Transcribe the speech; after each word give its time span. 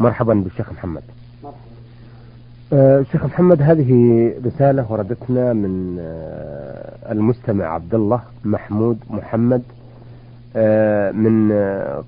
مرحبا 0.00 0.34
بالشيخ 0.34 0.72
محمد. 0.72 1.02
الشيخ 2.72 3.22
آه 3.22 3.26
محمد 3.26 3.62
هذه 3.62 3.90
رسالة 4.46 4.92
وردتنا 4.92 5.52
من 5.52 5.96
آه 6.00 7.12
المستمع 7.12 7.64
عبد 7.64 7.94
الله 7.94 8.20
محمود 8.44 8.98
محمد 9.10 9.62
آه 10.56 11.10
من 11.10 11.52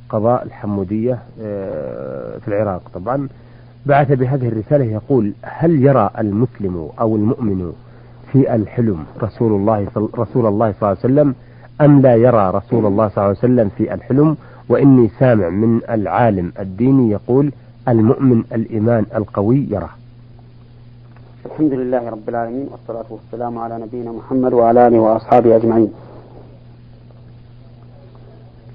قضاء 0.08 0.42
الحمودية 0.42 1.18
في 2.40 2.48
العراق. 2.48 2.82
طبعا 2.94 3.28
بعث 3.86 4.12
بهذه 4.12 4.48
الرسالة 4.48 4.84
يقول 4.84 5.32
هل 5.42 5.82
يرى 5.82 6.10
المسلم 6.18 6.88
أو 7.00 7.16
المؤمن 7.16 7.72
في 8.32 8.54
الحلم 8.54 9.04
رسول 9.22 9.52
الله 9.52 9.88
صل 9.94 10.10
رسول 10.18 10.46
الله 10.46 10.72
صلى 10.72 10.82
الله 10.92 11.00
عليه 11.04 11.12
وسلم 11.14 11.34
أم 11.80 12.00
لا 12.00 12.14
يرى 12.16 12.50
رسول 12.50 12.86
الله 12.86 13.08
صلى 13.08 13.16
الله 13.24 13.28
عليه 13.28 13.38
وسلم 13.38 13.68
في 13.78 13.94
الحلم 13.94 14.36
وإني 14.70 15.10
سامع 15.18 15.48
من 15.48 15.80
العالم 15.90 16.52
الديني 16.58 17.10
يقول 17.10 17.52
المؤمن 17.88 18.44
الإيمان 18.52 19.06
القوي 19.14 19.66
يراه 19.70 19.90
الحمد 21.46 21.72
لله 21.72 22.08
رب 22.08 22.28
العالمين 22.28 22.68
والصلاة 22.70 23.04
والسلام 23.10 23.58
على 23.58 23.78
نبينا 23.78 24.12
محمد 24.12 24.52
وعلى 24.52 24.86
آله 24.86 24.98
وأصحابه 24.98 25.56
أجمعين. 25.56 25.92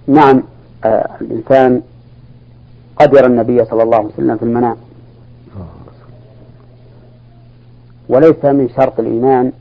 نعم 0.07 0.43
آه 0.83 1.09
الإنسان 1.21 1.81
قد 2.95 3.13
يرى 3.13 3.25
النبي 3.25 3.65
صلى 3.65 3.83
الله 3.83 3.97
عليه 3.97 4.07
وسلم 4.07 4.37
في 4.37 4.43
المنام. 4.43 4.77
وليس 8.09 8.45
من 8.45 8.69
شرط 8.69 8.99
الإيمان 8.99 9.51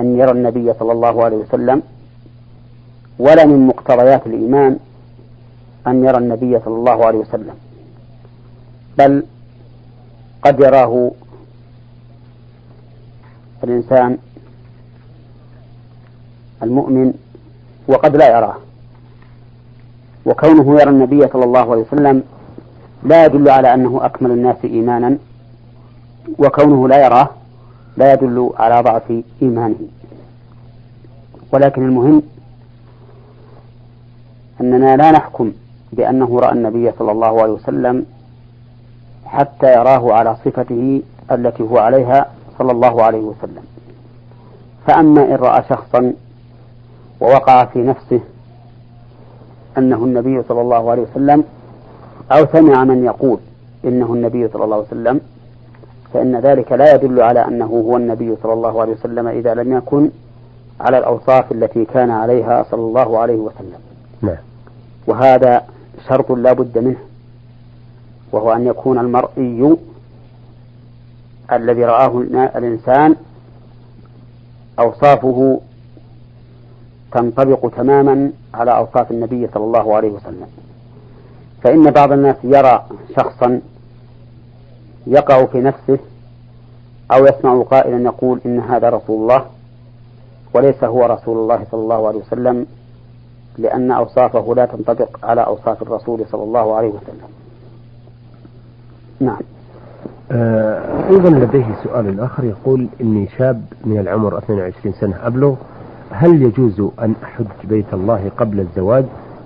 أن 0.00 0.18
يرى 0.18 0.30
النبي 0.30 0.72
صلى 0.72 0.92
الله 0.92 1.24
عليه 1.24 1.36
وسلم 1.36 1.82
ولا 3.18 3.44
من 3.44 3.66
مقتضيات 3.66 4.26
الإيمان 4.26 4.78
أن 5.86 6.04
يرى 6.04 6.18
النبي 6.18 6.60
صلى 6.64 6.74
الله 6.74 7.06
عليه 7.06 7.18
وسلم 7.18 7.54
بل 8.98 9.24
قد 10.42 10.60
يراه 10.60 11.10
الإنسان 13.64 14.18
المؤمن 16.62 17.14
وقد 17.88 18.16
لا 18.16 18.38
يراه. 18.38 18.56
وكونه 20.26 20.80
يرى 20.80 20.90
النبي 20.90 21.28
صلى 21.28 21.44
الله 21.44 21.70
عليه 21.72 21.82
وسلم 21.82 22.22
لا 23.02 23.24
يدل 23.24 23.48
على 23.48 23.74
أنه 23.74 24.00
أكمل 24.06 24.30
الناس 24.30 24.56
إيمانا 24.64 25.18
وكونه 26.38 26.88
لا 26.88 27.04
يراه 27.04 27.28
لا 27.96 28.12
يدل 28.12 28.50
على 28.56 28.80
ضعف 28.82 29.22
إيمانه. 29.42 29.78
ولكن 31.52 31.82
المهم 31.88 32.22
أننا 34.60 34.96
لا 34.96 35.10
نحكم 35.10 35.52
بأنه 35.92 36.40
رأى 36.40 36.52
النبي 36.52 36.92
صلى 36.98 37.12
الله 37.12 37.42
عليه 37.42 37.52
وسلم 37.52 38.06
حتى 39.26 39.72
يراه 39.72 40.12
على 40.12 40.36
صفته 40.44 41.02
التي 41.32 41.62
هو 41.62 41.78
عليها 41.78 42.26
صلى 42.58 42.72
الله 42.72 43.02
عليه 43.02 43.20
وسلم. 43.20 43.62
فأما 44.86 45.24
إن 45.24 45.34
رأى 45.34 45.62
شخصا 45.68 46.12
ووقع 47.20 47.64
في 47.64 47.78
نفسه 47.78 48.20
أنه 49.78 49.96
النبي 49.96 50.42
صلى 50.42 50.60
الله 50.60 50.90
عليه 50.90 51.02
وسلم 51.02 51.44
أو 52.32 52.46
سمع 52.46 52.84
من 52.84 53.04
يقول 53.04 53.38
إنه 53.84 54.14
النبي 54.14 54.48
صلى 54.48 54.64
الله 54.64 54.76
عليه 54.76 54.86
وسلم 54.86 55.20
فإن 56.14 56.36
ذلك 56.36 56.72
لا 56.72 56.94
يدل 56.94 57.22
على 57.22 57.44
أنه 57.48 57.66
هو 57.66 57.96
النبي 57.96 58.36
صلى 58.42 58.52
الله 58.52 58.80
عليه 58.80 58.92
وسلم 58.92 59.28
إذا 59.28 59.54
لم 59.54 59.76
يكن 59.76 60.10
على 60.80 60.98
الأوصاف 60.98 61.52
التي 61.52 61.84
كان 61.84 62.10
عليها 62.10 62.62
صلى 62.70 62.80
الله 62.80 63.18
عليه 63.18 63.36
وسلم. 63.36 63.78
نعم. 64.22 64.36
وهذا 65.06 65.62
شرط 66.08 66.30
لا 66.32 66.52
بد 66.52 66.78
منه 66.78 66.96
وهو 68.32 68.52
أن 68.52 68.66
يكون 68.66 68.98
المرئي 68.98 69.76
الذي 71.52 71.84
رآه 71.84 72.18
الإنسان 72.56 73.16
أوصافه 74.78 75.60
تنطبق 77.12 77.70
تماما 77.76 78.32
على 78.54 78.76
أوصاف 78.76 79.10
النبي 79.10 79.48
صلى 79.54 79.64
الله 79.64 79.96
عليه 79.96 80.10
وسلم. 80.10 80.46
فإن 81.62 81.90
بعض 81.90 82.12
الناس 82.12 82.36
يرى 82.44 82.84
شخصا 83.16 83.60
يقع 85.06 85.44
في 85.46 85.60
نفسه 85.60 85.98
أو 87.12 87.26
يسمع 87.26 87.62
قائلا 87.62 88.04
يقول 88.04 88.40
إن 88.46 88.60
هذا 88.60 88.88
رسول 88.88 89.22
الله 89.22 89.46
وليس 90.54 90.84
هو 90.84 91.06
رسول 91.06 91.36
الله 91.38 91.66
صلى 91.70 91.80
الله 91.80 92.08
عليه 92.08 92.18
وسلم 92.18 92.66
لأن 93.58 93.90
أوصافه 93.90 94.54
لا 94.54 94.66
تنطبق 94.66 95.24
على 95.24 95.40
أوصاف 95.40 95.82
الرسول 95.82 96.20
صلى 96.30 96.42
الله 96.42 96.74
عليه 96.76 96.88
وسلم. 96.88 97.28
نعم. 99.20 99.40
آه 100.32 101.08
أيضا 101.10 101.30
لديه 101.30 101.66
سؤال 101.84 102.20
آخر 102.20 102.44
يقول 102.44 102.86
إني 103.00 103.28
شاب 103.38 103.62
من 103.84 103.98
العمر 103.98 104.38
22 104.38 104.94
سنة 105.00 105.26
أبلغ 105.26 105.54
هل 106.10 106.42
يجوز 106.42 106.80
أن 106.80 107.14
أحج 107.24 107.46
بيت 107.64 107.94
الله 107.94 108.30
قبل 108.38 108.60
الزواج؟ 108.60 109.04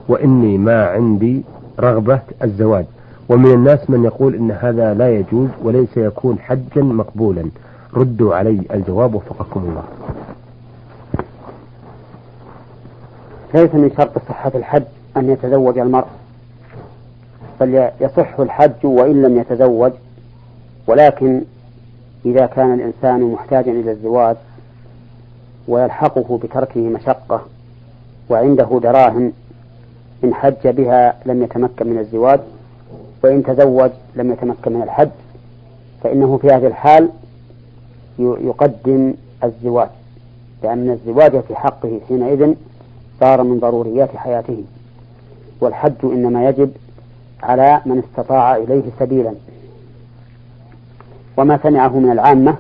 وإني 0.08 0.58
ما 0.58 0.86
عندي 0.86 1.42
رغبة 1.80 2.20
الزواج. 2.44 2.84
ومن 3.28 3.50
الناس 3.52 3.90
من 3.90 4.04
يقول 4.04 4.34
إن 4.34 4.50
هذا 4.50 4.94
لا 4.94 5.10
يجوز 5.16 5.48
وليس 5.62 5.96
يكون 5.96 6.38
حجا 6.38 6.82
مقبولا. 6.82 7.44
ردوا 7.94 8.34
علي 8.34 8.60
الجواب 8.74 9.14
وفقكم 9.14 9.60
الله. 9.60 9.82
ليس 13.56 13.74
من 13.74 13.90
شرط 13.96 14.18
صحة 14.28 14.52
الحج 14.54 14.82
أن 15.16 15.30
يتزوج 15.30 15.78
المرء 15.78 16.06
بل 17.60 17.90
يصح 18.00 18.40
الحج 18.40 18.84
وإن 18.84 19.22
لم 19.22 19.38
يتزوج. 19.38 19.92
ولكن 20.86 21.42
إذا 22.26 22.46
كان 22.46 22.74
الإنسان 22.74 23.32
محتاجا 23.32 23.72
إلى 23.72 23.90
الزواج 23.90 24.36
ويلحقه 25.68 26.38
بتركه 26.42 26.80
مشقة 26.80 27.42
وعنده 28.30 28.80
دراهم 28.82 29.32
إن 30.24 30.34
حج 30.34 30.68
بها 30.68 31.16
لم 31.26 31.42
يتمكن 31.42 31.86
من 31.86 31.98
الزواج 31.98 32.40
وإن 33.24 33.42
تزوج 33.42 33.90
لم 34.16 34.32
يتمكن 34.32 34.72
من 34.72 34.82
الحج 34.82 35.08
فإنه 36.02 36.36
في 36.36 36.46
هذه 36.46 36.66
الحال 36.66 37.08
يقدم 38.18 39.14
الزواج 39.44 39.88
لأن 40.62 40.90
الزواج 40.90 41.40
في 41.40 41.54
حقه 41.56 42.00
حينئذ 42.08 42.54
صار 43.20 43.42
من 43.42 43.58
ضروريات 43.58 44.16
حياته. 44.16 44.64
والحج 45.60 46.04
إنما 46.04 46.48
يجب 46.48 46.70
على 47.42 47.80
من 47.86 47.98
استطاع 47.98 48.56
إليه 48.56 48.82
سبيلا. 48.98 49.34
وما 51.36 51.58
سمعه 51.62 51.98
من 51.98 52.12
العامة 52.12 52.56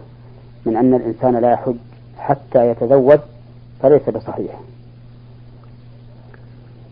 من 0.66 0.76
أن 0.76 0.94
الإنسان 0.94 1.36
لا 1.36 1.52
يحج 1.52 1.74
حتى 2.18 2.70
يتزوج 2.70 3.18
فليس 3.82 4.10
بصحيح. 4.10 4.60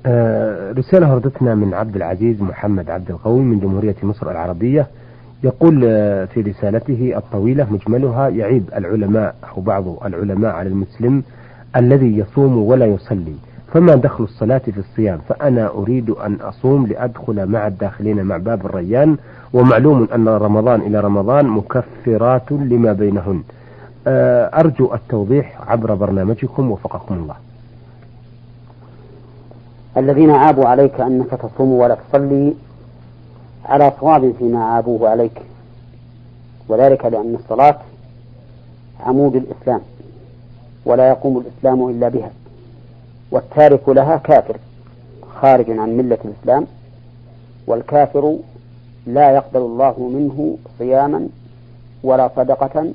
آه 0.07 0.73
رسالة 0.73 1.15
وردتنا 1.15 1.55
من 1.55 1.75
عبد 1.75 1.97
العزيز 1.97 2.43
محمد 2.43 2.91
عبد 2.91 3.11
القوي 3.11 3.41
من 3.41 3.61
جمهورية 3.61 3.97
مصر 4.03 4.31
العربية. 4.31 4.87
يقول 5.45 5.83
آه 5.85 6.25
في 6.25 6.41
رسالته 6.41 7.13
الطويلة 7.17 7.73
مجملها 7.73 8.29
يعيب 8.29 8.65
العلماء 8.77 9.35
أو 9.57 9.63
بعض 9.63 10.05
العلماء 10.05 10.55
على 10.55 10.69
المسلم 10.69 11.23
الذي 11.77 12.19
يصوم 12.19 12.59
ولا 12.59 12.87
يصلي. 12.87 13.37
فما 13.75 13.95
دخل 13.95 14.25
الصلاة 14.25 14.59
في 14.59 14.79
الصيام؟ 14.79 15.19
فأنا 15.29 15.69
أريد 15.69 16.11
أن 16.11 16.35
أصوم 16.41 16.87
لأدخل 16.87 17.47
مع 17.47 17.67
الداخلين 17.67 18.23
مع 18.23 18.37
باب 18.37 18.67
الريان 18.67 19.17
ومعلوم 19.53 20.09
أن 20.15 20.29
رمضان 20.29 20.81
إلى 20.81 21.01
رمضان 21.01 21.47
مكفرات 21.47 22.53
لما 22.53 22.93
بينهن. 22.93 23.43
آه، 24.07 24.61
أرجو 24.61 24.95
التوضيح 24.95 25.71
عبر 25.71 25.95
برنامجكم 25.95 26.71
وفقكم 26.71 27.15
الله. 27.15 27.35
الذين 29.97 30.31
عابوا 30.31 30.67
عليك 30.67 31.01
أنك 31.01 31.31
تصوم 31.31 31.73
ولا 31.73 31.97
تصلي 32.09 32.55
على 33.65 33.93
صواب 34.01 34.35
فيما 34.39 34.65
عابوه 34.65 35.11
عليك 35.11 35.43
وذلك 36.69 37.05
لأن 37.05 37.35
الصلاة 37.35 37.77
عمود 39.01 39.37
الإسلام 39.37 39.81
ولا 40.87 41.09
يقوم 41.09 41.39
الإسلام 41.39 41.89
إلا 41.89 42.09
بها. 42.09 42.31
والتارك 43.35 43.89
لها 43.89 44.17
كافر 44.17 44.57
خارج 45.41 45.71
عن 45.71 45.97
ملة 45.97 46.19
الإسلام 46.25 46.67
والكافر 47.67 48.37
لا 49.07 49.31
يقبل 49.31 49.61
الله 49.61 49.95
منه 49.99 50.57
صياما 50.79 51.29
ولا 52.05 52.31
صدقة 52.37 52.91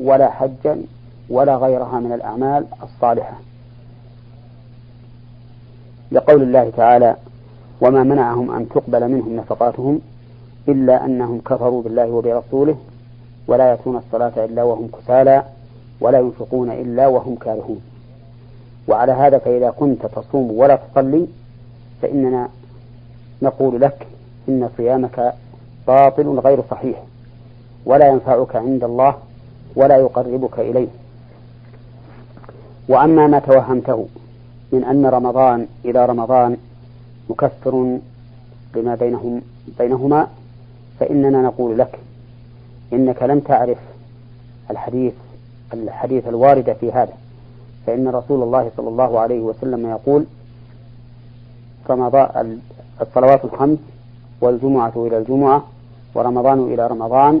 ولا 0.00 0.30
حجا 0.30 0.82
ولا 1.30 1.56
غيرها 1.56 2.00
من 2.00 2.12
الأعمال 2.12 2.66
الصالحة. 2.82 3.32
لقول 6.12 6.42
الله 6.42 6.70
تعالى 6.76 7.16
وما 7.80 8.02
منعهم 8.02 8.50
أن 8.50 8.68
تقبل 8.68 9.08
منهم 9.08 9.36
نفقاتهم 9.36 10.00
إلا 10.68 11.04
أنهم 11.04 11.40
كفروا 11.40 11.82
بالله 11.82 12.10
وبرسوله 12.10 12.76
ولا 13.46 13.70
يأتون 13.70 13.96
الصلاة 13.96 14.44
إلا 14.44 14.62
وهم 14.62 14.88
كسالى 14.88 15.42
ولا 16.00 16.18
ينفقون 16.18 16.70
إلا 16.70 17.06
وهم 17.06 17.36
كارهون. 17.36 17.89
وعلى 18.90 19.12
هذا 19.12 19.38
فإذا 19.38 19.70
كنت 19.70 20.06
تصوم 20.06 20.50
ولا 20.50 20.76
تصلي 20.76 21.26
فإننا 22.02 22.48
نقول 23.42 23.80
لك 23.80 24.06
إن 24.48 24.68
صيامك 24.76 25.34
باطل 25.86 26.38
غير 26.38 26.62
صحيح 26.70 27.02
ولا 27.84 28.08
ينفعك 28.08 28.56
عند 28.56 28.84
الله 28.84 29.14
ولا 29.76 29.96
يقربك 29.96 30.58
إليه. 30.58 30.88
وأما 32.88 33.26
ما 33.26 33.38
توهمته 33.38 34.06
من 34.72 34.84
أن 34.84 35.06
رمضان 35.06 35.66
إلى 35.84 36.06
رمضان 36.06 36.56
مكفر 37.30 37.98
لما 38.76 38.94
بينهم 38.94 39.42
بينهما 39.78 40.28
فإننا 41.00 41.42
نقول 41.42 41.78
لك 41.78 41.98
إنك 42.92 43.22
لم 43.22 43.40
تعرف 43.40 43.78
الحديث 44.70 45.12
الحديث 45.74 46.28
الوارد 46.28 46.76
في 46.80 46.92
هذا. 46.92 47.12
فإن 47.86 48.08
رسول 48.08 48.42
الله 48.42 48.70
صلى 48.76 48.88
الله 48.88 49.20
عليه 49.20 49.40
وسلم 49.40 49.86
يقول 49.90 50.24
رمضان 51.90 52.58
الصلوات 53.00 53.44
الخمس 53.44 53.78
والجمعة 54.40 54.92
إلى 54.96 55.18
الجمعة 55.18 55.64
ورمضان 56.14 56.58
إلى 56.58 56.86
رمضان 56.86 57.40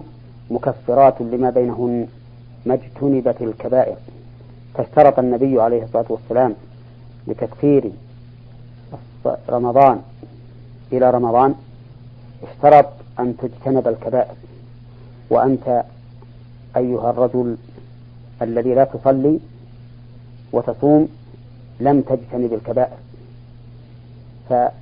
مكفرات 0.50 1.20
لما 1.20 1.50
بينهن 1.50 2.06
ما 2.66 2.74
اجتنبت 2.74 3.42
الكبائر. 3.42 3.96
فاشترط 4.74 5.18
النبي 5.18 5.60
عليه 5.60 5.82
الصلاة 5.82 6.04
والسلام 6.08 6.54
لتكفير 7.26 7.90
رمضان 9.48 10.00
إلى 10.92 11.10
رمضان 11.10 11.54
اشترط 12.42 12.86
أن 13.20 13.36
تجتنب 13.36 13.88
الكبائر. 13.88 14.34
وأنت 15.30 15.84
أيها 16.76 17.10
الرجل 17.10 17.56
الذي 18.42 18.74
لا 18.74 18.84
تصلي 18.84 19.38
وتصوم 20.52 21.08
لم 21.80 22.00
تجتنب 22.00 22.52
الكبائر. 22.52 22.96
فأي 24.48 24.72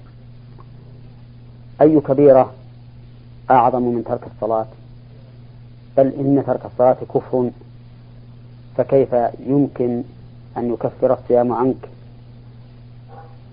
كبيرة 2.00 2.52
أعظم 3.50 3.82
من 3.82 4.04
ترك 4.04 4.26
الصلاة؟ 4.34 4.66
بل 5.96 6.06
إن 6.06 6.42
ترك 6.46 6.66
الصلاة 6.66 6.96
كفر. 7.14 7.50
فكيف 8.76 9.16
يمكن 9.46 10.02
أن 10.56 10.72
يكفر 10.72 11.12
الصيام 11.12 11.52
عنك؟ 11.52 11.88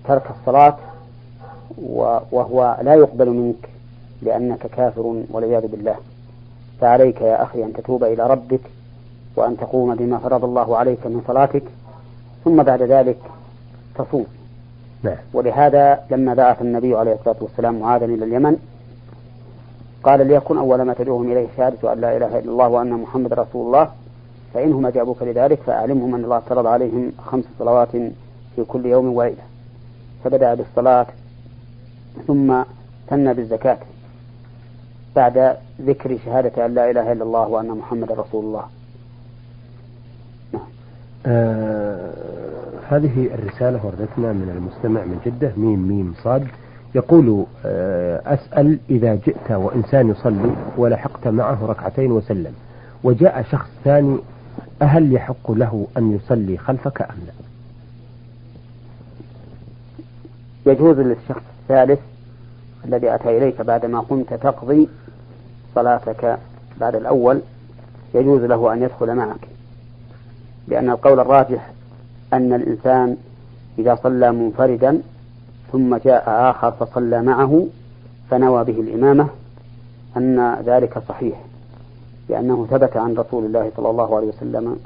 ترك 0.04 0.30
الصلاة 0.40 0.76
وهو 2.32 2.78
لا 2.82 2.94
يقبل 2.94 3.30
منك 3.30 3.68
لأنك 4.22 4.66
كافر 4.66 5.24
والعياذ 5.30 5.66
بالله. 5.66 5.96
فعليك 6.80 7.20
يا 7.20 7.42
أخي 7.42 7.64
أن 7.64 7.72
تتوب 7.72 8.04
إلى 8.04 8.26
ربك 8.26 8.60
وأن 9.36 9.56
تقوم 9.56 9.94
بما 9.94 10.18
فرض 10.18 10.44
الله 10.44 10.76
عليك 10.76 11.06
من 11.06 11.22
صلاتك 11.26 11.62
ثم 12.46 12.62
بعد 12.62 12.82
ذلك 12.82 13.18
تصوم 13.94 14.26
نعم. 15.02 15.16
ولهذا 15.32 16.00
لما 16.10 16.34
بعث 16.34 16.62
النبي 16.62 16.94
عليه 16.94 17.12
الصلاة 17.12 17.36
والسلام 17.40 17.80
معاذا 17.80 18.04
إلى 18.04 18.24
اليمن 18.24 18.56
قال 20.02 20.26
ليكن 20.26 20.58
أول 20.58 20.82
ما 20.82 20.94
تدعوهم 20.94 21.32
إليه 21.32 21.46
شهادة 21.56 21.92
أن 21.92 22.00
لا 22.00 22.16
إله 22.16 22.38
إلا 22.38 22.50
الله 22.50 22.68
وأن 22.68 22.90
محمد 22.90 23.32
رسول 23.32 23.66
الله 23.66 23.90
فإنهم 24.54 24.86
أجابوك 24.86 25.22
لذلك 25.22 25.58
فأعلمهم 25.66 26.14
أن 26.14 26.24
الله 26.24 26.38
فرض 26.40 26.66
عليهم 26.66 27.12
خمس 27.26 27.44
صلوات 27.58 27.90
في 28.56 28.64
كل 28.68 28.86
يوم 28.86 29.16
وليلة 29.16 29.42
فبدأ 30.24 30.54
بالصلاة 30.54 31.06
ثم 32.26 32.62
ثنى 33.08 33.34
بالزكاة 33.34 33.78
بعد 35.16 35.56
ذكر 35.80 36.18
شهادة 36.24 36.66
أن 36.66 36.74
لا 36.74 36.90
إله 36.90 37.12
إلا 37.12 37.24
الله 37.24 37.48
وأن 37.48 37.68
محمد 37.68 38.12
رسول 38.12 38.44
الله 38.44 38.64
نعم. 40.52 40.62
آه 41.26 41.85
هذه 42.88 43.28
الرسالة 43.34 43.86
وردتنا 43.86 44.32
من 44.32 44.52
المستمع 44.56 45.00
من 45.04 45.20
جدة 45.26 45.52
ميم 45.56 45.88
ميم 45.88 46.14
صاد 46.22 46.46
يقول 46.94 47.46
آه 47.64 48.22
أسأل 48.34 48.78
إذا 48.90 49.14
جئت 49.14 49.50
وإنسان 49.50 50.10
يصلي 50.10 50.56
ولحقت 50.76 51.28
معه 51.28 51.66
ركعتين 51.66 52.12
وسلم 52.12 52.52
وجاء 53.04 53.42
شخص 53.50 53.68
ثاني 53.84 54.18
أهل 54.82 55.12
يحق 55.12 55.50
له 55.50 55.86
أن 55.96 56.12
يصلي 56.16 56.58
خلفك 56.58 57.02
أم 57.02 57.16
لا؟ 57.26 57.32
يجوز 60.72 60.98
للشخص 60.98 61.42
الثالث 61.62 62.00
الذي 62.84 63.14
أتى 63.14 63.38
إليك 63.38 63.60
بعدما 63.60 64.00
قمت 64.00 64.34
تقضي 64.34 64.88
صلاتك 65.74 66.38
بعد 66.80 66.94
الأول 66.94 67.40
يجوز 68.14 68.42
له 68.42 68.72
أن 68.72 68.82
يدخل 68.82 69.14
معك 69.14 69.48
لأن 70.68 70.90
القول 70.90 71.20
الراجح 71.20 71.70
أن 72.32 72.52
الإنسان 72.52 73.16
إذا 73.78 73.94
صلى 74.02 74.32
منفردا 74.32 75.02
ثم 75.72 75.96
جاء 75.96 76.50
آخر 76.50 76.70
فصلى 76.70 77.22
معه 77.22 77.66
فنوى 78.30 78.64
به 78.64 78.80
الإمامة 78.80 79.28
أن 80.16 80.56
ذلك 80.66 80.98
صحيح 81.08 81.44
لأنه 82.28 82.66
ثبت 82.70 82.96
عن 82.96 83.14
رسول 83.14 83.44
الله 83.44 83.72
صلى 83.76 83.90
الله 83.90 84.16
عليه 84.16 84.26
وسلم 84.26 84.76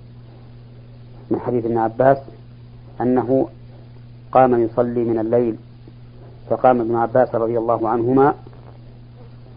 من 1.30 1.40
حديث 1.40 1.64
ابن 1.64 1.78
عباس 1.78 2.18
أنه 3.00 3.48
قام 4.32 4.62
يصلي 4.62 5.04
من 5.04 5.18
الليل 5.18 5.56
فقام 6.50 6.80
ابن 6.80 6.96
عباس 6.96 7.34
رضي 7.34 7.58
الله 7.58 7.88
عنهما 7.88 8.34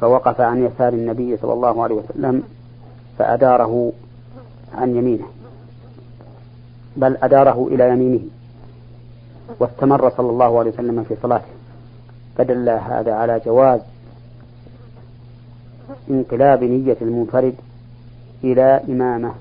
فوقف 0.02 0.42
عن 0.42 0.66
يسار 0.66 0.94
النبي 0.94 1.38
صلى 1.38 1.54
الله 1.54 1.84
عليه 1.84 1.96
وسلم 1.96 2.44
فأداره 3.18 3.92
عن 4.76 4.96
يمينه. 4.96 5.26
بل 6.98 7.18
أداره 7.24 7.68
إلى 7.72 7.90
يمينه. 7.90 8.22
واستمر 9.60 10.10
صلى 10.10 10.30
الله 10.30 10.60
عليه 10.60 10.72
وسلم 10.72 11.04
في 11.04 11.16
صلاته. 11.24 11.45
فدل 12.38 12.69
هذا 12.69 13.13
على 13.13 13.42
جواز 13.45 13.81
انقلاب 16.10 16.63
نية 16.63 16.98
المنفرد 17.01 17.56
إلى 18.44 18.81
إمامة. 18.90 19.31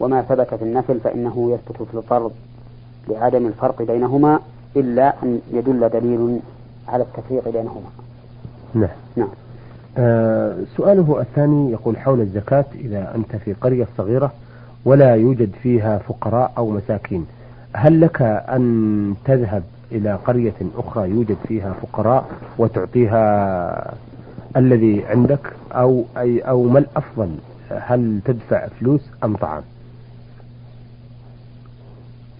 وما 0.00 0.22
ثبت 0.22 0.54
في 0.54 0.62
النفل 0.62 1.00
فإنه 1.00 1.50
يثبت 1.52 1.82
في 1.82 1.98
الفرض 1.98 2.32
لعدم 3.08 3.46
الفرق 3.46 3.82
بينهما 3.82 4.40
إلا 4.76 5.14
أن 5.22 5.40
يدل 5.52 5.88
دليل 5.88 6.40
على 6.88 7.02
التفريق 7.02 7.48
بينهما. 7.48 7.90
نعم. 8.74 8.88
نعم. 9.16 9.28
آه 9.98 10.56
سؤاله 10.76 11.20
الثاني 11.20 11.72
يقول 11.72 11.96
حول 11.96 12.20
الزكاة 12.20 12.64
إذا 12.74 13.14
أنت 13.14 13.36
في 13.36 13.52
قرية 13.52 13.88
صغيرة 13.96 14.32
ولا 14.84 15.14
يوجد 15.14 15.50
فيها 15.62 15.98
فقراء 15.98 16.52
أو 16.58 16.70
مساكين. 16.70 17.26
هل 17.72 18.00
لك 18.00 18.22
أن 18.22 19.14
تذهب 19.24 19.62
إلى 19.92 20.14
قرية 20.14 20.54
أخرى 20.76 21.10
يوجد 21.10 21.36
فيها 21.48 21.72
فقراء 21.72 22.24
وتعطيها 22.58 23.94
الذي 24.56 25.04
عندك؟ 25.06 25.52
أو 25.72 26.04
أي 26.16 26.40
أو 26.40 26.62
ما 26.62 26.78
الأفضل؟ 26.78 27.36
هل 27.70 28.20
تدفع 28.24 28.66
فلوس 28.66 29.00
أم 29.24 29.36
طعام؟ 29.36 29.62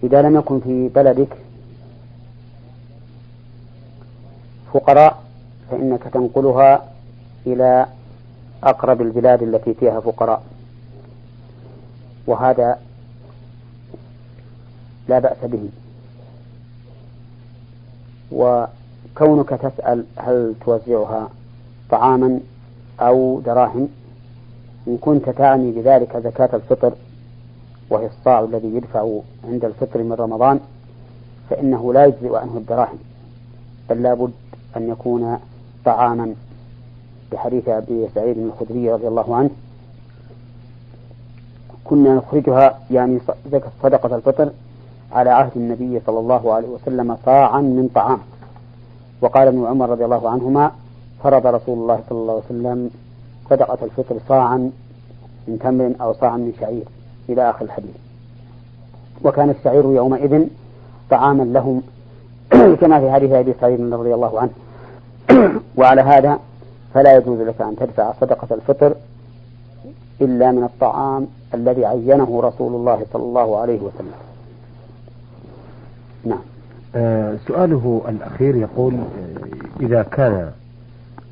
إذا 0.03 0.21
لم 0.21 0.35
يكن 0.35 0.59
في 0.59 0.87
بلدك 0.95 1.37
فقراء 4.73 5.23
فإنك 5.71 6.03
تنقلها 6.03 6.85
إلى 7.47 7.85
أقرب 8.63 9.01
البلاد 9.01 9.43
التي 9.43 9.73
فيها 9.73 9.99
فقراء. 9.99 10.43
وهذا 12.29 12.79
لا 15.07 15.19
بأس 15.19 15.37
به. 15.43 15.69
وكونك 18.31 19.49
تسأل 19.49 20.05
هل 20.17 20.53
توزعها 20.65 21.29
طعاما 21.89 22.39
أو 22.99 23.39
دراهم 23.39 23.87
إن 24.87 24.97
كنت 24.97 25.29
تعني 25.29 25.71
بذلك 25.71 26.17
زكاة 26.17 26.49
الفطر 26.53 26.93
وهي 27.89 28.05
الصاع 28.05 28.39
الذي 28.39 28.67
يدفع 28.67 29.19
عند 29.43 29.65
الفطر 29.65 30.03
من 30.03 30.13
رمضان 30.13 30.59
فإنه 31.49 31.93
لا 31.93 32.05
يجزئ 32.05 32.35
عنه 32.35 32.57
الدراهم 32.57 32.97
بل 33.89 34.01
لابد 34.03 34.31
أن 34.77 34.89
يكون 34.89 35.39
طعاما. 35.85 36.35
بحديث 37.31 37.69
أبي 37.69 38.07
سعيد 38.15 38.37
الخدري 38.37 38.91
رضي 38.93 39.07
الله 39.07 39.35
عنه 39.35 39.49
كنا 41.89 42.15
نخرجها 42.15 42.79
يعني 42.91 43.19
صدقة 43.83 44.15
الفطر 44.15 44.49
على 45.11 45.29
عهد 45.29 45.51
النبي 45.55 46.01
صلى 46.05 46.19
الله 46.19 46.53
عليه 46.53 46.67
وسلم 46.67 47.17
صاعا 47.25 47.61
من 47.61 47.89
طعام. 47.95 48.19
وقال 49.21 49.47
ابن 49.47 49.65
عمر 49.65 49.89
رضي 49.89 50.05
الله 50.05 50.29
عنهما 50.29 50.71
فرض 51.23 51.47
رسول 51.47 51.77
الله 51.77 51.99
صلى 52.09 52.19
الله 52.19 52.33
عليه 52.33 52.43
وسلم 52.45 52.89
صدقة 53.49 53.77
الفطر 53.83 54.15
صاعا 54.27 54.71
من 55.47 55.59
تمر 55.59 55.93
أو 56.01 56.13
صاعا 56.13 56.37
من 56.37 56.53
شعير 56.59 56.83
إلى 57.29 57.49
آخر 57.49 57.65
الحديث. 57.65 57.95
وكان 59.23 59.49
الشعير 59.49 59.85
يومئذ 59.85 60.47
طعاما 61.09 61.43
لهم 61.43 61.81
كما 62.81 62.99
في 62.99 63.11
حديث 63.11 63.31
أبي 63.31 63.53
سعيد 63.61 63.93
رضي 63.93 64.13
الله 64.13 64.39
عنه. 64.39 64.51
وعلى 65.77 66.01
هذا 66.01 66.39
فلا 66.93 67.17
يجوز 67.17 67.39
لك 67.41 67.61
أن 67.61 67.75
تدفع 67.75 68.13
صدقة 68.21 68.55
الفطر 68.55 68.95
إلا 70.21 70.51
من 70.51 70.63
الطعام 70.63 71.27
الذي 71.53 71.85
عينه 71.85 72.41
رسول 72.41 72.75
الله 72.75 73.05
صلى 73.13 73.23
الله 73.23 73.57
عليه 73.57 73.79
وسلم. 73.79 74.13
نعم. 76.25 76.39
آه 76.95 77.37
سؤاله 77.47 78.01
الأخير 78.09 78.55
يقول 78.55 78.93
آه 78.93 79.79
إذا 79.81 80.03
كان 80.03 80.51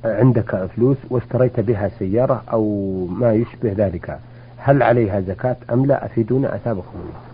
عندك 0.06 0.66
فلوس 0.66 0.98
واشتريت 1.10 1.60
بها 1.60 1.90
سيارة 2.00 2.44
أو 2.54 2.64
ما 3.10 3.34
يشبه 3.34 3.74
ذلك 3.78 4.20
هل 4.58 4.84
عليها 4.84 5.22
زكاة 5.22 5.56
أم 5.72 5.86
لا؟ 5.86 6.06
أفيدونا 6.06 6.56
أثابكم 6.56 6.94
الله. 6.96 7.28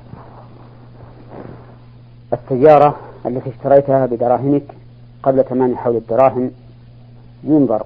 السيارة 2.33 2.95
التي 3.25 3.49
اشتريتها 3.49 4.05
بدراهمك 4.05 4.63
قبل 5.23 5.43
تمام 5.43 5.75
حول 5.75 5.95
الدراهم 5.95 6.51
ينظر 7.43 7.83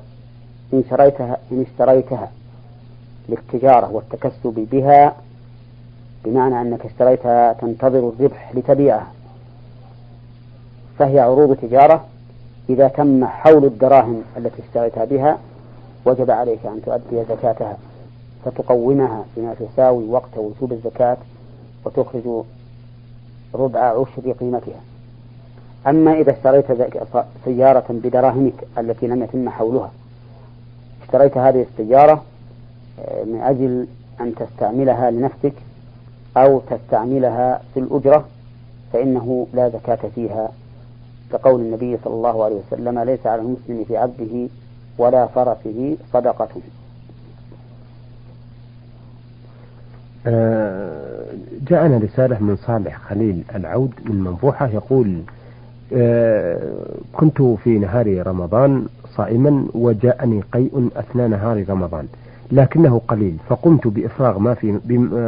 إن 0.74 0.84
شريتها 0.90 1.38
إن 1.52 1.62
اشتريتها 1.62 2.32
للتجارة 3.30 3.92
والتكسب 3.92 4.68
بها 4.72 5.16
بمعنى 6.26 6.62
أنك 6.62 6.86
اشتريتها 6.86 7.54
تنتظر 7.54 8.10
الربح 8.10 8.56
لتبيعها 8.56 9.08
فهي 11.00 11.20
عروض 11.20 11.56
تجارة 11.56 12.06
إذا 12.70 12.88
تم 12.88 13.26
حول 13.26 13.66
الدراهم 13.66 14.22
التي 14.38 14.62
اشتريتها 14.62 15.06
بها 15.06 15.38
وجب 16.06 16.32
عليك 16.32 16.66
أن 16.66 16.82
تؤدي 16.86 17.24
زكاتها 17.30 17.78
فتقومها 18.46 19.26
بما 19.38 19.54
تساوي 19.54 20.10
وقت 20.10 20.38
وجوب 20.38 20.72
الزكاة 20.72 21.18
وتخرج 21.86 22.44
ربع 23.56 23.80
عشر 23.80 24.32
قيمتها. 24.32 24.82
أما 25.88 26.14
إذا 26.14 26.32
اشتريت 26.32 26.66
سيارة 27.46 27.86
بدراهمك 27.90 28.54
التي 28.78 29.08
لم 29.08 29.24
يتم 29.24 29.50
حولها 29.50 29.92
اشتريت 31.04 31.38
هذه 31.38 31.66
السيارة 31.72 32.24
من 33.26 33.40
أجل 33.44 33.88
أن 34.22 34.36
تستعملها 34.36 35.12
لنفسك 35.12 35.54
أو 36.38 36.60
تستعملها 36.60 37.62
في 37.74 37.80
الأجرة 37.80 38.26
فإنه 38.94 39.48
لا 39.54 39.70
زكاة 39.70 40.10
فيها. 40.16 40.52
كقول 41.32 41.62
النبي 41.62 41.98
صلى 42.04 42.14
الله 42.14 42.44
عليه 42.44 42.56
وسلم 42.68 43.00
ليس 43.00 43.28
على 43.28 43.42
المسلم 43.42 43.84
في 43.88 43.98
عبده 43.98 44.48
ولا 44.98 45.28
فرسه 45.28 45.98
صدقة. 46.14 46.48
آه، 50.28 51.26
جاءنا 51.68 51.98
رسالة 51.98 52.40
من 52.40 52.56
صالح 52.56 52.98
خليل 52.98 53.44
العود 53.56 53.92
من 54.06 54.16
منبوحة 54.16 54.68
يقول 54.68 55.22
آه، 55.94 56.60
كنت 57.14 57.42
في 57.42 57.70
نهار 57.80 58.28
رمضان 58.28 58.86
صائما 59.16 59.66
وجاءني 59.74 60.42
قيء 60.54 60.90
أثناء 60.96 61.28
نهار 61.28 61.66
رمضان. 61.70 62.08
لكنه 62.52 63.02
قليل 63.08 63.38
فقمت 63.50 63.88
بإفراغ 63.88 64.40
ما 64.40 64.54
في 64.54 64.72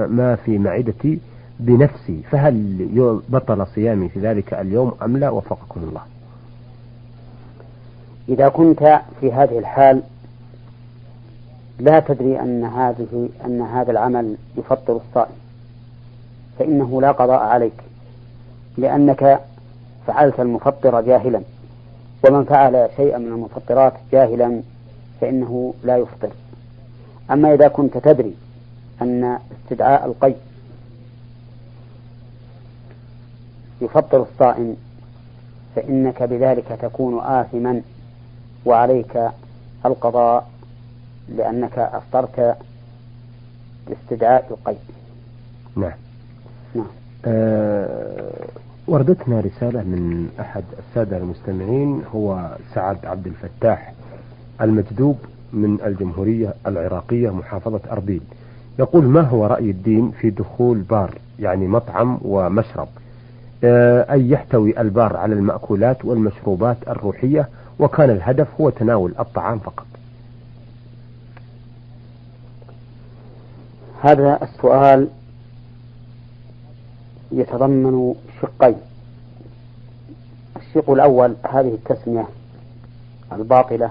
ما 0.10 0.36
في 0.36 0.58
معدتي 0.58 1.20
بنفسي 1.60 2.22
فهل 2.32 3.22
بطل 3.30 3.68
صيامي 3.68 4.10
في 4.10 4.20
ذلك 4.20 4.54
اليوم 4.54 4.94
أم 5.04 5.18
لا؟ 5.18 5.30
وفقكم 5.30 5.82
الله. 5.84 6.02
إذا 8.30 8.50
كنت 8.50 9.02
في 9.22 9.34
هذه 9.34 9.60
الحال 9.60 10.02
لا 11.80 12.00
تدري 12.00 12.40
أن 12.40 12.64
هذه 12.64 13.30
أن 13.46 13.62
هذا 13.62 13.92
العمل 13.92 14.36
يفطر 14.58 14.96
الصائم 14.96 15.36
فإنه 16.60 17.02
لا 17.02 17.12
قضاء 17.12 17.40
عليك 17.40 17.74
لأنك 18.78 19.40
فعلت 20.08 20.40
المفطر 20.40 21.02
جاهلا 21.02 21.42
ومن 22.28 22.44
فعل 22.44 22.90
شيئا 22.98 23.18
من 23.18 23.28
المفطرات 23.28 23.94
جاهلا 24.12 24.62
فإنه 25.22 25.74
لا 25.84 25.98
يفطر. 25.98 26.30
أما 27.32 27.54
إذا 27.54 27.68
كنت 27.68 27.98
تدري 27.98 28.34
أن 29.02 29.40
استدعاء 29.64 30.06
القيد 30.06 30.36
يفطر 33.82 34.22
الصائم 34.32 34.76
فإنك 35.76 36.24
بذلك 36.24 36.78
تكون 36.82 37.20
آثما 37.24 37.82
وعليك 38.66 39.30
القضاء 39.86 40.50
لأنك 41.30 41.80
أفطرت 41.80 42.58
باستدعاء 43.88 44.48
القيد. 44.52 44.78
نعم. 45.76 45.92
نعم. 46.76 46.88
آه 47.26 48.46
وردتنا 48.88 49.40
رسالة 49.40 49.84
من 49.84 50.30
أحد 50.40 50.64
السادة 50.80 51.18
المستمعين 51.18 52.04
هو 52.16 52.58
سعد 52.74 53.06
عبد 53.06 53.28
الفتاح 53.28 53.94
المجذوب 54.62 55.18
من 55.54 55.78
الجمهورية 55.86 56.54
العراقية 56.68 57.30
محافظة 57.30 57.80
أربيل. 57.92 58.22
يقول 58.80 59.06
ما 59.06 59.22
هو 59.22 59.46
رأي 59.46 59.70
الدين 59.72 60.12
في 60.12 60.30
دخول 60.30 60.78
بار 60.78 61.16
يعني 61.40 61.68
مطعم 61.68 62.18
ومشرب؟ 62.22 62.88
آه، 63.64 64.12
أي 64.14 64.30
يحتوي 64.30 64.82
البار 64.82 65.18
على 65.18 65.34
المأكولات 65.34 66.06
والمشروبات 66.06 66.78
الروحية 66.88 67.50
وكان 67.80 68.10
الهدف 68.10 68.48
هو 68.62 68.70
تناول 68.70 69.14
الطعام 69.20 69.60
فقط. 69.60 69.86
هذا 74.02 74.40
السؤال 74.44 75.08
يتضمن 77.32 78.16
شقين. 78.42 78.76
الشق 80.58 80.90
الأول 80.90 81.36
هذه 81.50 81.78
التسمية 81.84 82.26
الباطلة 83.32 83.90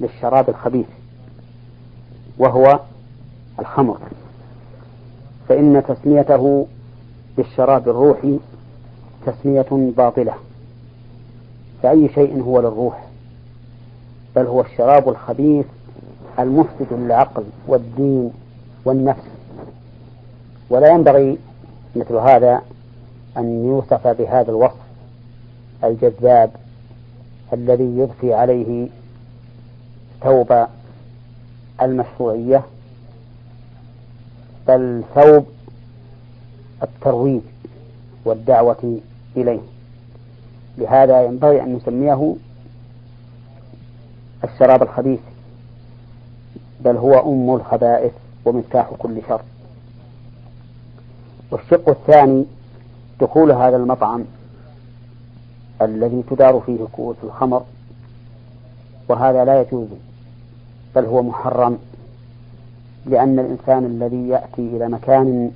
للشراب 0.00 0.48
الخبيث 0.48 0.86
وهو 2.38 2.80
الخمر. 3.58 3.98
فإن 5.48 5.82
تسميته 5.88 6.66
بالشراب 7.36 7.88
الروحي 7.88 8.38
تسمية 9.26 9.66
باطلة. 9.70 10.34
فأي 11.82 12.08
شيء 12.08 12.42
هو 12.42 12.60
للروح 12.60 13.04
بل 14.36 14.46
هو 14.46 14.60
الشراب 14.60 15.08
الخبيث 15.08 15.66
المفسد 16.38 16.92
للعقل 16.92 17.44
والدين 17.66 18.30
والنفس. 18.84 19.28
ولا 20.70 20.88
ينبغي 20.88 21.38
مثل 21.96 22.14
هذا 22.14 22.62
أن 23.36 23.66
يوصف 23.66 24.06
بهذا 24.06 24.50
الوصف 24.50 24.88
الجذاب 25.84 26.50
الذي 27.52 27.98
يضفي 27.98 28.34
عليه 28.34 28.88
ثوب 30.22 30.66
المشروعية 31.82 32.62
بل 34.68 35.02
ثوب 35.14 35.46
الترويج 36.82 37.40
والدعوة 38.24 39.00
إليه. 39.36 39.60
لهذا 40.78 41.22
ينبغي 41.24 41.62
أن 41.62 41.74
نسميه 41.74 42.34
الشراب 44.44 44.82
الخبيث 44.82 45.20
بل 46.80 46.96
هو 46.96 47.32
أم 47.32 47.54
الخبائث 47.54 48.12
ومفتاح 48.44 48.90
كل 48.98 49.22
شر. 49.28 49.42
والشق 51.50 51.88
الثاني 51.88 52.44
دخول 53.20 53.52
هذا 53.52 53.76
المطعم 53.76 54.24
الذي 55.82 56.22
تدار 56.30 56.62
فيه 56.66 56.78
كؤوس 56.92 57.16
الخمر 57.24 57.64
وهذا 59.08 59.44
لا 59.44 59.60
يجوز 59.60 59.88
بل 60.96 61.04
هو 61.04 61.22
محرم 61.22 61.78
لأن 63.06 63.38
الإنسان 63.38 63.84
الذي 63.84 64.28
يأتي 64.28 64.76
إلى 64.76 64.88
مكان 64.88 65.50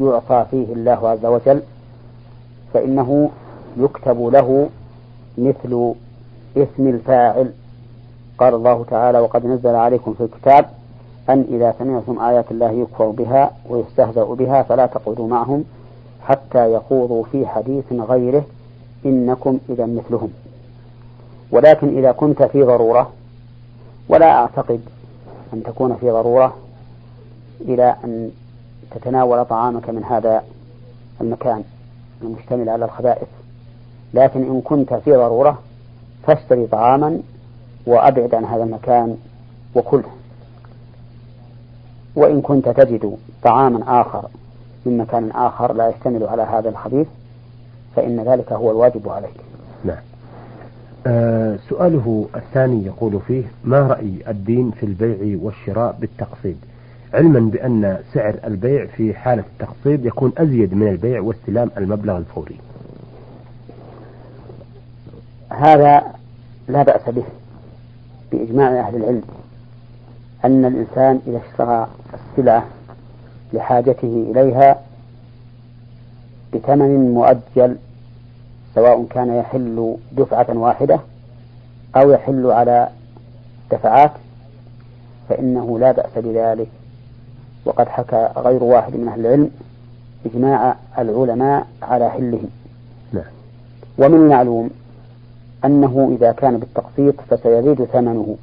يعصى 0.00 0.44
فيه 0.50 0.72
الله 0.72 1.08
عز 1.08 1.26
وجل 1.26 1.62
فإنه 2.74 3.30
يكتب 3.76 4.20
له 4.26 4.68
مثل 5.38 5.94
اسم 6.56 6.86
الفاعل. 6.88 7.52
قال 8.38 8.54
الله 8.54 8.84
تعالى 8.90 9.18
وقد 9.18 9.46
نزل 9.46 9.74
عليكم 9.74 10.14
في 10.14 10.24
الكتاب 10.24 10.64
أن 11.28 11.44
إذا 11.48 11.74
سمعتم 11.78 12.18
آيات 12.18 12.50
الله 12.50 12.70
يكفر 12.70 13.10
بها 13.10 13.50
ويستهزأ 13.70 14.24
بها 14.24 14.62
فلا 14.62 14.86
تقعدوا 14.86 15.28
معهم 15.28 15.64
حتى 16.22 16.72
يخوضوا 16.72 17.24
في 17.32 17.46
حديث 17.46 17.84
غيره 17.92 18.44
إنكم 19.06 19.58
إذا 19.68 19.86
مثلهم. 19.86 20.30
ولكن 21.50 21.98
إذا 21.98 22.12
كنت 22.12 22.42
في 22.42 22.62
ضرورة 22.62 23.10
ولا 24.08 24.30
أعتقد 24.30 24.80
أن 25.52 25.62
تكون 25.62 25.96
في 25.96 26.10
ضرورة 26.10 26.56
إلى 27.60 27.96
أن 28.04 28.30
تتناول 28.90 29.44
طعامك 29.44 29.90
من 29.90 30.04
هذا 30.04 30.44
المكان 31.20 31.64
المشتمل 32.22 32.68
على 32.68 32.84
الخبائث. 32.84 33.28
لكن 34.14 34.42
إن 34.42 34.60
كنت 34.60 34.94
في 34.94 35.12
ضرورة 35.12 35.58
فاشتري 36.26 36.66
طعاما 36.66 37.20
وأبعد 37.86 38.34
عن 38.34 38.44
هذا 38.44 38.62
المكان 38.62 39.16
وكله. 39.74 40.08
وإن 42.16 42.40
كنت 42.40 42.68
تجد 42.68 43.16
طعاما 43.42 44.00
آخر 44.00 44.28
من 44.86 44.98
مكان 44.98 45.30
آخر 45.30 45.72
لا 45.72 45.88
يشتمل 45.88 46.24
على 46.26 46.42
هذا 46.42 46.68
الخبيث 46.68 47.06
فإن 47.96 48.20
ذلك 48.20 48.52
هو 48.52 48.70
الواجب 48.70 49.08
عليك. 49.08 49.40
نعم. 49.84 50.02
سؤاله 51.68 52.28
الثاني 52.36 52.86
يقول 52.86 53.20
فيه 53.26 53.42
ما 53.64 53.78
رأي 53.80 54.12
الدين 54.28 54.70
في 54.70 54.86
البيع 54.86 55.38
والشراء 55.42 55.96
بالتقسيط 56.00 56.56
علما 57.14 57.40
بأن 57.40 57.98
سعر 58.14 58.36
البيع 58.44 58.86
في 58.86 59.14
حالة 59.14 59.44
التقسيط 59.52 60.06
يكون 60.06 60.32
أزيد 60.38 60.74
من 60.74 60.88
البيع 60.88 61.20
واستلام 61.20 61.70
المبلغ 61.76 62.16
الفوري. 62.16 62.56
هذا 65.50 66.02
لا 66.68 66.82
بأس 66.82 67.08
به 67.08 67.24
بإجماع 68.32 68.80
أهل 68.80 68.96
العلم 68.96 69.22
أن 70.44 70.64
الإنسان 70.64 71.20
إذا 71.26 71.40
اشترى 71.50 71.88
السلعة 72.14 72.64
لحاجته 73.52 74.26
إليها 74.30 74.80
بثمن 76.54 77.14
مؤجل 77.14 77.76
سواء 78.76 79.06
كان 79.10 79.34
يحل 79.34 79.96
دفعة 80.12 80.46
واحدة 80.50 81.00
أو 81.96 82.10
يحل 82.10 82.46
على 82.46 82.88
دفعات 83.72 84.10
فإنه 85.28 85.78
لا 85.78 85.92
بأس 85.92 86.10
بذلك 86.16 86.68
وقد 87.64 87.88
حكى 87.88 88.28
غير 88.36 88.64
واحد 88.64 88.96
من 88.96 89.08
أهل 89.08 89.20
العلم 89.20 89.50
إجماع 90.26 90.76
العلماء 90.98 91.66
على 91.82 92.10
حله 92.10 92.40
نعم. 93.12 93.24
ومن 93.98 94.14
المعلوم 94.14 94.70
أنه 95.64 96.16
إذا 96.16 96.32
كان 96.32 96.58
بالتقسيط 96.58 97.14
فسيزيد 97.30 97.84
ثمنه 97.84 98.36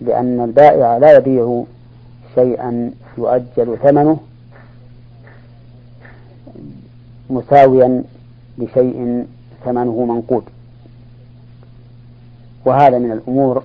لأن 0.00 0.40
البائع 0.40 0.98
لا 0.98 1.16
يبيع 1.16 1.62
شيئا 2.34 2.90
يؤجل 3.18 3.78
ثمنه 3.82 4.18
مساويا 7.30 8.04
لشيء 8.58 9.26
ثمنه 9.64 10.04
منقود. 10.04 10.44
وهذا 12.64 12.98
من 12.98 13.12
الأمور 13.12 13.62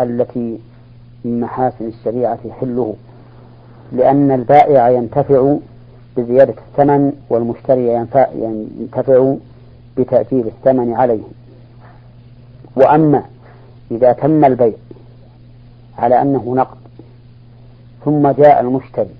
التي 0.00 0.58
من 1.24 1.40
محاسن 1.40 1.88
الشريعة 1.88 2.38
حله 2.60 2.94
لأن 3.92 4.30
البائع 4.30 4.90
ينتفع 4.90 5.56
بزيادة 6.16 6.54
الثمن 6.68 7.12
والمشتري 7.30 8.06
ينتفع 8.80 9.34
بتأجيل 9.98 10.46
الثمن 10.46 10.92
عليه. 10.94 11.22
وأما 12.76 13.22
إذا 13.90 14.12
تم 14.12 14.44
البيع 14.44 14.74
على 15.98 16.22
أنه 16.22 16.54
نقد 16.54 16.76
ثم 18.04 18.30
جاء 18.30 18.60
المشتري 18.60 19.14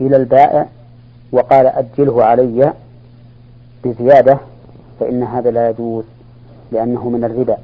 إلى 0.00 0.16
البائع 0.16 0.66
وقال 1.32 1.66
أجله 1.66 2.24
علي 2.24 2.72
بزيادة 3.84 4.38
فإن 5.00 5.22
هذا 5.22 5.50
لا 5.50 5.70
يجوز 5.70 6.04
لأنه 6.72 7.08
من 7.08 7.24
الربا. 7.24 7.56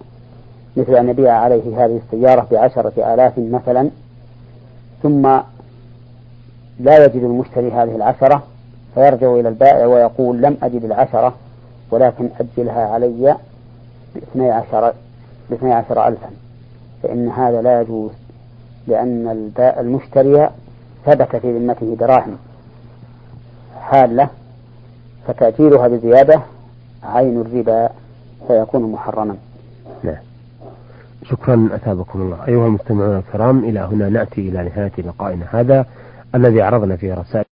مثل 0.77 0.95
أن 0.95 1.09
يبيع 1.09 1.33
عليه 1.33 1.85
هذه 1.85 2.01
السيارة 2.07 2.47
بعشرة 2.53 3.15
آلاف 3.15 3.33
مثلا 3.39 3.91
ثم 5.03 5.23
لا 6.81 7.05
يجد 7.05 7.23
المشتري 7.23 7.71
هذه 7.71 7.97
العشرة 7.97 8.43
فيرجع 8.95 9.35
إلى 9.35 9.49
البائع 9.49 9.87
ويقول 9.87 10.43
لم 10.43 10.57
أجد 10.63 10.85
العشرة 10.85 11.35
ولكن 11.91 12.29
أجلها 12.41 12.87
علي 12.87 13.37
باثني 14.15 14.51
عشر 14.51 14.93
باثني 15.51 15.73
عشر 15.73 16.09
ألفا. 16.09 16.29
فإن 17.03 17.29
هذا 17.29 17.63
لا 17.63 17.81
يجوز 17.81 18.11
لأن 18.87 19.51
المشتري 19.59 20.51
ثبت 21.07 21.37
في 21.37 21.59
ذمته 21.59 21.97
دراهم 22.01 22.37
حالة 23.81 24.29
فتأجيلها 25.27 25.89
بزيادة 25.89 26.43
عين 27.03 27.41
الربا 27.41 27.89
فيكون 28.49 28.93
محرما. 28.93 29.37
نعم. 30.03 30.17
شكرا 31.25 31.69
أثابكم 31.73 32.21
الله. 32.21 32.49
أيها 32.49 32.67
المستمعون 32.67 33.17
الكرام 33.17 33.59
إلى 33.59 33.81
هنا 33.81 34.09
نأتي 34.09 34.49
إلى 34.49 34.65
نهاية 34.65 34.93
لقائنا 34.99 35.47
هذا 35.51 35.87
الذي 36.35 36.63
عرضنا 36.63 36.97
فيه 36.97 37.15
رسائل. 37.15 37.52